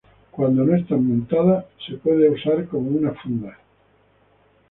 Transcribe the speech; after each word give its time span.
Cuando 0.31 0.65
no 0.65 0.75
está 0.75 0.95
montada, 0.95 1.67
se 1.85 1.95
puede 1.97 2.27
usar 2.27 2.65
como 2.69 2.89
una 2.89 3.13
funda. 3.13 3.55